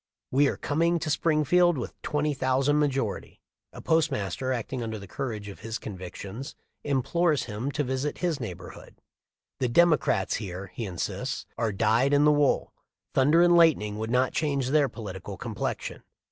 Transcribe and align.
We 0.31 0.47
are 0.47 0.57
coming 0.57 0.97
to 0.97 1.11
Springfield 1.11 1.77
with 1.77 2.01
20,000 2.01 2.79
majority!" 2.79 3.39
A 3.71 3.83
postmaster, 3.83 4.51
acting 4.51 4.81
under 4.81 4.97
the 4.97 5.05
courage 5.05 5.47
of 5.47 5.59
his 5.59 5.77
convictions, 5.77 6.55
implores 6.83 7.43
him 7.43 7.71
to 7.73 7.83
visit 7.83 8.17
his 8.17 8.39
neighborhood. 8.39 8.95
"The 9.59 9.69
Democrats 9.69 10.37
here," 10.37 10.71
he 10.73 10.87
insists, 10.87 11.45
"are 11.55 11.71
dyed 11.71 12.13
in 12.15 12.25
the 12.25 12.31
wool. 12.31 12.73
Thunder 13.13 13.43
and 13.43 13.55
lightning 13.55 13.99
would 13.99 14.09
not 14.09 14.33
change 14.33 14.69
their 14.69 14.89
political 14.89 15.37
complexion. 15.37 16.01